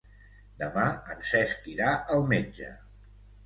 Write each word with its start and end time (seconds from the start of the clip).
Demà 0.61 0.85
en 1.17 1.21
Cesc 1.33 1.69
irà 1.77 1.95
al 2.17 2.27
metge. 2.35 2.75